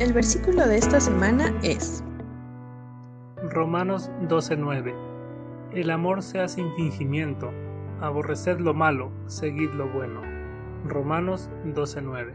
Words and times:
El 0.00 0.12
versículo 0.12 0.64
de 0.68 0.76
esta 0.76 1.00
semana 1.00 1.52
es 1.64 2.04
Romanos 3.50 4.12
12:9. 4.28 4.94
El 5.72 5.90
amor 5.90 6.22
sea 6.22 6.46
sin 6.46 6.72
fingimiento, 6.76 7.50
aborreced 8.00 8.60
lo 8.60 8.74
malo, 8.74 9.10
seguid 9.26 9.70
lo 9.70 9.88
bueno. 9.88 10.20
Romanos 10.84 11.50
12:9. 11.74 12.32